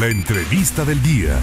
La 0.00 0.08
entrevista 0.08 0.84
del 0.84 1.00
día. 1.04 1.38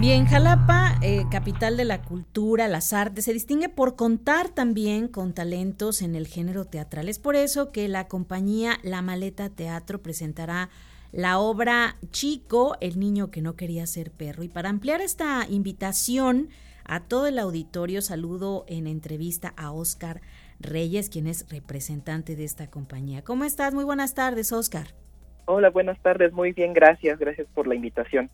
Bien, 0.00 0.26
Jalapa, 0.26 0.98
eh, 1.00 1.24
capital 1.30 1.76
de 1.76 1.84
la 1.84 2.02
cultura, 2.02 2.66
las 2.66 2.92
artes, 2.92 3.26
se 3.26 3.32
distingue 3.32 3.68
por 3.68 3.94
contar 3.94 4.48
también 4.48 5.06
con 5.06 5.34
talentos 5.34 6.02
en 6.02 6.16
el 6.16 6.26
género 6.26 6.64
teatral. 6.64 7.08
Es 7.08 7.20
por 7.20 7.36
eso 7.36 7.70
que 7.70 7.86
la 7.86 8.08
compañía 8.08 8.80
La 8.82 9.02
Maleta 9.02 9.50
Teatro 9.50 10.02
presentará 10.02 10.68
la 11.12 11.38
obra 11.38 11.96
Chico, 12.10 12.76
el 12.80 12.98
niño 12.98 13.30
que 13.30 13.40
no 13.40 13.54
quería 13.54 13.86
ser 13.86 14.10
perro. 14.10 14.42
Y 14.42 14.48
para 14.48 14.68
ampliar 14.68 15.00
esta 15.00 15.46
invitación 15.48 16.48
a 16.82 17.04
todo 17.04 17.28
el 17.28 17.38
auditorio, 17.38 18.02
saludo 18.02 18.64
en 18.66 18.88
entrevista 18.88 19.54
a 19.56 19.70
Oscar 19.70 20.22
Reyes, 20.58 21.08
quien 21.08 21.28
es 21.28 21.48
representante 21.50 22.34
de 22.34 22.42
esta 22.42 22.68
compañía. 22.68 23.22
¿Cómo 23.22 23.44
estás? 23.44 23.74
Muy 23.74 23.84
buenas 23.84 24.14
tardes, 24.14 24.50
Oscar. 24.50 25.05
Hola, 25.48 25.70
buenas 25.70 26.00
tardes. 26.02 26.32
Muy 26.32 26.52
bien, 26.52 26.72
gracias. 26.72 27.20
Gracias 27.20 27.46
por 27.54 27.68
la 27.68 27.76
invitación. 27.76 28.28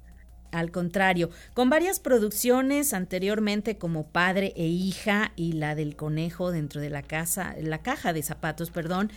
Al 0.52 0.70
contrario, 0.70 1.30
con 1.54 1.70
varias 1.70 1.98
producciones 1.98 2.92
anteriormente 2.92 3.78
como 3.78 4.06
Padre 4.06 4.52
e 4.54 4.66
Hija 4.66 5.32
y 5.34 5.52
la 5.52 5.74
del 5.74 5.96
Conejo 5.96 6.50
dentro 6.50 6.80
de 6.82 6.90
la 6.90 7.02
casa, 7.02 7.56
la 7.58 7.78
caja 7.78 8.12
de 8.12 8.22
zapatos, 8.22 8.70
perdón, 8.70 9.10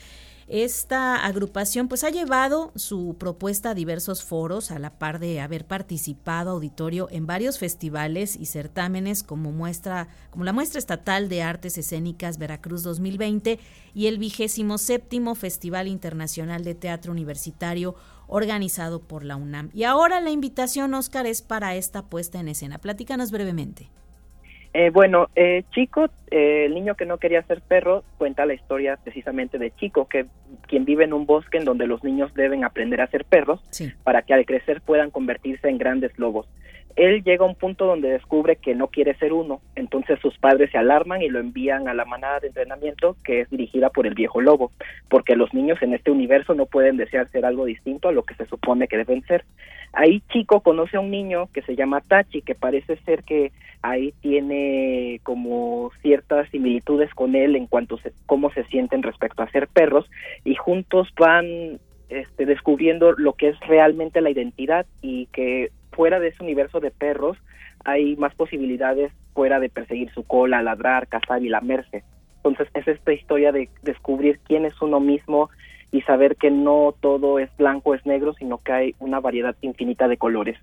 esta 0.47 1.25
agrupación 1.25 1.87
pues 1.87 2.03
ha 2.03 2.11
llevado 2.11 2.71
su 2.75 3.15
propuesta 3.17 3.71
a 3.71 3.73
diversos 3.73 4.23
foros 4.23 4.69
a 4.69 4.77
la 4.77 4.91
par 4.91 5.17
de 5.17 5.41
haber 5.41 5.65
participado 5.65 6.51
auditorio 6.51 7.07
en 7.09 7.25
varios 7.25 7.57
festivales 7.57 8.35
y 8.35 8.45
certámenes 8.45 9.23
como 9.23 9.51
muestra 9.51 10.07
como 10.29 10.45
la 10.45 10.53
muestra 10.53 10.77
estatal 10.77 11.29
de 11.29 11.41
artes 11.41 11.79
escénicas 11.79 12.37
Veracruz 12.37 12.83
2020 12.83 13.59
y 13.95 14.05
el 14.05 14.19
vigésimo 14.19 14.77
séptimo 14.77 15.33
Festival 15.33 15.87
Internacional 15.87 16.63
de 16.63 16.75
Teatro 16.75 17.11
Universitario 17.11 17.95
organizado 18.27 19.01
por 19.01 19.23
la 19.23 19.35
UNAM. 19.35 19.69
Y 19.73 19.83
ahora 19.83 20.21
la 20.21 20.31
invitación, 20.31 20.93
Oscar, 20.93 21.25
es 21.25 21.41
para 21.41 21.75
esta 21.75 22.03
puesta 22.03 22.39
en 22.39 22.47
escena. 22.47 22.77
Platícanos 22.77 23.31
brevemente. 23.31 23.87
Eh, 24.73 24.89
bueno, 24.89 25.29
eh, 25.35 25.63
Chico, 25.71 26.09
eh, 26.31 26.65
el 26.65 26.73
niño 26.73 26.95
que 26.95 27.05
no 27.05 27.17
quería 27.17 27.41
ser 27.43 27.61
perro, 27.61 28.03
cuenta 28.17 28.45
la 28.45 28.53
historia 28.53 28.97
precisamente 29.01 29.57
de 29.57 29.71
Chico, 29.71 30.05
que 30.09 30.25
quien 30.67 30.83
vive 30.83 31.05
en 31.05 31.13
un 31.13 31.25
bosque 31.25 31.57
en 31.57 31.63
donde 31.63 31.87
los 31.87 32.03
niños 32.03 32.33
deben 32.33 32.65
aprender 32.65 32.99
a 32.99 33.07
ser 33.07 33.23
perros 33.23 33.61
para 34.03 34.23
que 34.23 34.33
al 34.33 34.45
crecer 34.45 34.81
puedan 34.81 35.11
convertirse 35.11 35.69
en 35.69 35.77
grandes 35.77 36.19
lobos 36.19 36.45
él 36.95 37.23
llega 37.23 37.43
a 37.43 37.49
un 37.49 37.55
punto 37.55 37.85
donde 37.85 38.09
descubre 38.09 38.55
que 38.55 38.73
no 38.73 38.87
quiere 38.87 39.15
ser 39.15 39.33
uno, 39.33 39.59
entonces 39.75 40.17
sus 40.21 40.37
padres 40.37 40.71
se 40.71 40.77
alarman 40.77 41.21
y 41.21 41.27
lo 41.27 41.39
envían 41.39 41.89
a 41.89 41.93
la 41.93 42.05
manada 42.05 42.39
de 42.39 42.47
entrenamiento 42.47 43.17
que 43.23 43.41
es 43.41 43.49
dirigida 43.49 43.89
por 43.89 44.07
el 44.07 44.13
viejo 44.13 44.39
lobo, 44.39 44.71
porque 45.09 45.35
los 45.35 45.53
niños 45.53 45.81
en 45.81 45.93
este 45.93 46.11
universo 46.11 46.53
no 46.53 46.65
pueden 46.65 46.95
desear 46.95 47.29
ser 47.31 47.45
algo 47.45 47.65
distinto 47.65 48.07
a 48.07 48.13
lo 48.13 48.23
que 48.23 48.35
se 48.35 48.45
supone 48.45 48.87
que 48.87 48.97
deben 48.97 49.23
ser. 49.23 49.43
Ahí 49.91 50.21
Chico 50.31 50.61
conoce 50.61 50.95
a 50.95 51.01
un 51.01 51.11
niño 51.11 51.47
que 51.53 51.61
se 51.63 51.75
llama 51.75 52.01
Tachi, 52.01 52.41
que 52.41 52.55
parece 52.55 52.95
ser 52.97 53.23
que 53.23 53.51
ahí 53.81 54.13
tiene 54.21 55.19
como 55.23 55.91
ciertas 56.01 56.49
similitudes 56.49 57.13
con 57.13 57.35
él 57.35 57.55
en 57.55 57.67
cuanto 57.67 57.95
a 57.95 57.99
cómo 58.25 58.51
se 58.51 58.63
sienten 58.65 59.03
respecto 59.03 59.43
a 59.43 59.51
ser 59.51 59.67
perros, 59.67 60.09
y 60.45 60.55
juntos 60.55 61.09
van 61.17 61.79
este, 62.07 62.45
descubriendo 62.45 63.13
lo 63.13 63.33
que 63.33 63.49
es 63.49 63.59
realmente 63.61 64.21
la 64.21 64.29
identidad 64.29 64.85
y 65.01 65.25
que 65.27 65.71
fuera 65.95 66.19
de 66.19 66.29
ese 66.29 66.43
universo 66.43 66.79
de 66.79 66.91
perros 66.91 67.37
hay 67.83 68.15
más 68.15 68.33
posibilidades 68.35 69.11
fuera 69.33 69.59
de 69.59 69.69
perseguir 69.69 70.11
su 70.13 70.23
cola, 70.23 70.61
ladrar, 70.61 71.07
cazar 71.07 71.43
y 71.43 71.49
lamerse. 71.49 72.03
Entonces 72.37 72.67
es 72.73 72.87
esta 72.87 73.13
historia 73.13 73.51
de 73.51 73.69
descubrir 73.83 74.39
quién 74.39 74.65
es 74.65 74.79
uno 74.81 74.99
mismo 74.99 75.49
y 75.91 76.01
saber 76.01 76.35
que 76.35 76.51
no 76.51 76.93
todo 76.99 77.39
es 77.39 77.49
blanco, 77.57 77.95
es 77.95 78.05
negro, 78.05 78.33
sino 78.33 78.57
que 78.59 78.71
hay 78.71 78.95
una 78.99 79.19
variedad 79.19 79.55
infinita 79.61 80.07
de 80.07 80.17
colores. 80.17 80.57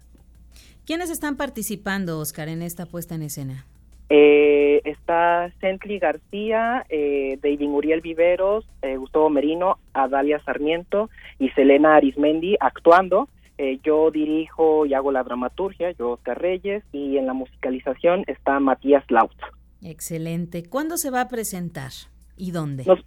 ¿Quiénes 0.84 1.10
están 1.10 1.36
participando, 1.36 2.18
Oscar, 2.18 2.48
en 2.48 2.60
esta 2.62 2.86
puesta 2.86 3.14
en 3.14 3.22
escena? 3.22 3.64
Eh, 4.08 4.82
está 4.84 5.50
Cently 5.60 5.98
García, 5.98 6.84
eh, 6.88 7.38
David 7.42 7.68
Muriel 7.68 8.00
Viveros, 8.00 8.66
eh, 8.82 8.96
Gustavo 8.96 9.30
Merino, 9.30 9.78
Adalia 9.94 10.42
Sarmiento 10.44 11.08
y 11.38 11.48
Selena 11.50 11.96
Arismendi 11.96 12.56
actuando. 12.60 13.28
Eh, 13.58 13.78
yo 13.82 14.10
dirijo 14.10 14.86
y 14.86 14.94
hago 14.94 15.12
la 15.12 15.22
dramaturgia, 15.22 15.90
yo 15.92 16.12
Oscar 16.12 16.40
Reyes, 16.40 16.82
y 16.92 17.16
en 17.18 17.26
la 17.26 17.32
musicalización 17.32 18.24
está 18.26 18.58
Matías 18.60 19.04
Laut. 19.10 19.36
Excelente. 19.82 20.64
¿Cuándo 20.64 20.96
se 20.96 21.10
va 21.10 21.22
a 21.22 21.28
presentar 21.28 21.92
y 22.36 22.50
dónde? 22.50 22.84
Nos, 22.84 23.00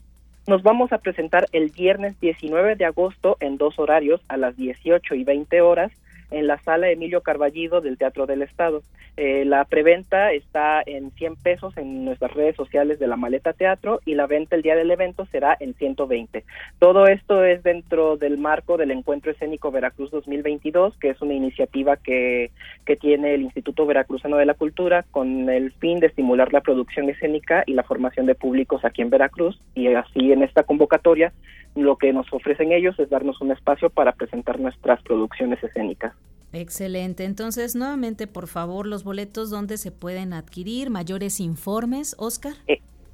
nos 0.47 0.61
vamos 0.61 0.91
a 0.91 0.99
presentar 0.99 1.47
el 1.51 1.69
viernes 1.71 2.19
19 2.19 2.75
de 2.75 2.85
agosto 2.85 3.37
en 3.39 3.57
dos 3.57 3.79
horarios, 3.79 4.21
a 4.27 4.37
las 4.37 4.55
18 4.55 5.15
y 5.15 5.23
20 5.23 5.61
horas, 5.61 5.91
en 6.35 6.47
la 6.47 6.59
sala 6.59 6.89
Emilio 6.89 7.21
Carballido 7.21 7.79
del 7.79 7.97
Teatro 7.97 8.25
del 8.25 8.41
Estado. 8.41 8.83
Eh, 9.15 9.45
la 9.45 9.63
preventa 9.63 10.33
está 10.33 10.83
en 10.85 11.11
100 11.11 11.37
pesos 11.37 11.77
en 11.77 12.03
nuestras 12.03 12.33
redes 12.33 12.57
sociales 12.57 12.99
de 12.99 13.07
la 13.07 13.15
Maleta 13.15 13.53
Teatro 13.53 14.01
y 14.05 14.15
la 14.15 14.27
venta 14.27 14.57
el 14.57 14.61
día 14.61 14.75
del 14.75 14.91
evento 14.91 15.25
será 15.27 15.55
en 15.57 15.73
120. 15.75 16.43
Todo 16.77 17.07
esto 17.07 17.45
es 17.45 17.63
dentro 17.63 18.17
del 18.17 18.37
marco 18.37 18.75
del 18.75 18.91
Encuentro 18.91 19.31
Escénico 19.31 19.71
Veracruz 19.71 20.11
2022, 20.11 20.97
que 20.97 21.11
es 21.11 21.21
una 21.21 21.33
iniciativa 21.33 21.95
que, 21.95 22.51
que 22.85 22.97
tiene 22.97 23.33
el 23.33 23.43
Instituto 23.43 23.85
Veracruzano 23.85 24.35
de 24.35 24.45
la 24.45 24.55
Cultura 24.55 25.05
con 25.11 25.49
el 25.49 25.71
fin 25.71 26.01
de 26.01 26.07
estimular 26.07 26.51
la 26.51 26.59
producción 26.59 27.09
escénica 27.09 27.63
y 27.65 27.75
la 27.75 27.83
formación 27.83 28.25
de 28.25 28.35
públicos 28.35 28.83
aquí 28.83 29.01
en 29.01 29.09
Veracruz 29.09 29.57
y 29.73 29.87
así 29.87 30.33
en 30.33 30.43
esta 30.43 30.63
convocatoria 30.63 31.31
lo 31.75 31.97
que 31.97 32.13
nos 32.13 32.31
ofrecen 32.31 32.71
ellos 32.71 32.97
es 32.99 33.09
darnos 33.09 33.39
un 33.41 33.51
espacio 33.51 33.89
para 33.89 34.13
presentar 34.13 34.59
nuestras 34.59 35.01
producciones 35.03 35.61
escénicas. 35.63 36.13
Excelente. 36.55 37.25
Entonces, 37.25 37.75
nuevamente, 37.75 38.27
por 38.27 38.47
favor, 38.47 38.87
los 38.87 39.03
boletos, 39.03 39.49
¿dónde 39.49 39.77
se 39.77 39.91
pueden 39.91 40.31
adquirir? 40.31 40.89
¿Mayores 40.89 41.41
informes, 41.41 42.15
Oscar? 42.17 42.53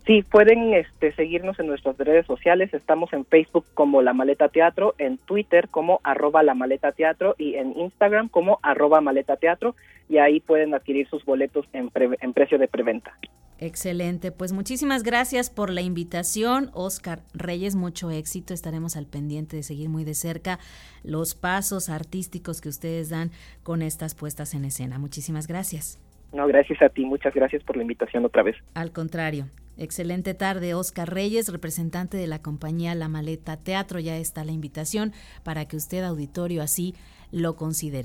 Sí, 0.06 0.24
pueden 0.24 0.74
este, 0.74 1.14
seguirnos 1.14 1.60
en 1.60 1.68
nuestras 1.68 1.98
redes 1.98 2.26
sociales. 2.26 2.74
Estamos 2.74 3.14
en 3.14 3.24
Facebook 3.24 3.66
como 3.76 4.02
La 4.02 4.14
Maleta 4.14 4.50
Teatro, 4.50 4.96
en 4.98 5.18
Twitter 5.20 5.70
como 5.70 6.00
arroba 6.04 6.42
La 6.42 6.56
Maleta 6.56 6.92
Teatro 6.92 7.36
y 7.38 7.56
en 7.56 7.78
Instagram 7.78 8.28
como 8.28 8.60
arroba 8.64 9.00
Maleta 9.00 9.36
Teatro. 9.36 9.76
Y 10.10 10.18
ahí 10.18 10.40
pueden 10.40 10.74
adquirir 10.74 11.08
sus 11.08 11.24
boletos 11.24 11.68
en, 11.74 11.92
en 11.96 12.34
precio 12.34 12.58
de 12.58 12.68
preventa. 12.68 13.14
Excelente, 13.60 14.32
pues 14.32 14.54
muchísimas 14.54 15.04
gracias 15.04 15.52
por 15.52 15.70
la 15.70 15.82
invitación, 15.82 16.72
Oscar 16.74 17.20
Reyes, 17.36 17.76
mucho 17.76 18.10
éxito, 18.10 18.56
estaremos 18.56 18.98
al 18.98 19.06
pendiente 19.06 19.56
de 19.56 19.62
seguir 19.62 19.88
muy 19.88 20.04
de 20.04 20.16
cerca 20.16 20.58
los 21.04 21.36
pasos 21.36 21.88
artísticos 21.88 22.60
que 22.60 22.70
ustedes 22.70 23.12
dan 23.12 23.30
con 23.62 23.84
estas 23.84 24.16
puestas 24.16 24.56
en 24.56 24.66
escena. 24.66 24.98
Muchísimas 24.98 25.46
gracias. 25.46 26.00
No, 26.34 26.48
gracias 26.48 26.82
a 26.82 26.90
ti, 26.90 27.06
muchas 27.06 27.36
gracias 27.36 27.64
por 27.64 27.78
la 27.78 27.84
invitación 27.84 28.26
otra 28.26 28.42
vez. 28.42 28.56
Al 28.74 28.92
contrario, 28.92 29.46
excelente 29.78 30.34
tarde, 30.34 30.74
Oscar 30.74 31.14
Reyes, 31.14 31.50
representante 31.50 32.18
de 32.18 32.28
la 32.28 32.42
compañía 32.42 32.96
La 32.96 33.10
Maleta 33.10 33.58
Teatro, 33.58 34.00
ya 34.00 34.18
está 34.18 34.44
la 34.46 34.52
invitación 34.52 35.14
para 35.44 35.66
que 35.66 35.78
usted, 35.78 36.04
auditorio, 36.04 36.62
así 36.62 36.96
lo 37.32 37.56
considere. 37.56 38.00